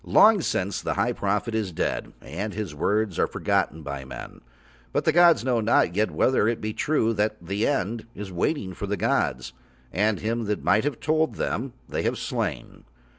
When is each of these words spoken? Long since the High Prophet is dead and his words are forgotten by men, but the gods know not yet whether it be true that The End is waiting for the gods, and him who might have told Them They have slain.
Long 0.03 0.41
since 0.41 0.81
the 0.81 0.95
High 0.95 1.13
Prophet 1.13 1.53
is 1.53 1.71
dead 1.71 2.11
and 2.21 2.55
his 2.55 2.73
words 2.73 3.19
are 3.19 3.27
forgotten 3.27 3.83
by 3.83 4.03
men, 4.03 4.41
but 4.91 5.05
the 5.05 5.11
gods 5.11 5.43
know 5.45 5.61
not 5.61 5.95
yet 5.95 6.09
whether 6.09 6.47
it 6.47 6.59
be 6.59 6.73
true 6.73 7.13
that 7.13 7.37
The 7.39 7.67
End 7.67 8.07
is 8.15 8.31
waiting 8.31 8.73
for 8.73 8.87
the 8.87 8.97
gods, 8.97 9.53
and 9.93 10.19
him 10.19 10.47
who 10.47 10.55
might 10.55 10.85
have 10.85 10.99
told 10.99 11.35
Them 11.35 11.73
They 11.87 12.01
have 12.01 12.17
slain. 12.17 12.83